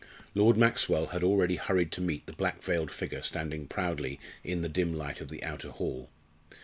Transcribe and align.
Lord 0.33 0.57
Maxwell 0.57 1.09
had 1.13 1.23
already 1.23 1.57
hurried 1.57 1.91
to 1.91 2.01
meet 2.01 2.25
the 2.25 2.33
black 2.33 2.63
veiled 2.63 2.89
figure 2.89 3.21
standing 3.21 3.67
proudly 3.67 4.19
in 4.43 4.63
the 4.63 4.67
dim 4.67 4.95
light 4.95 5.21
of 5.21 5.29
the 5.29 5.43
outer 5.43 5.69
hall. 5.69 6.09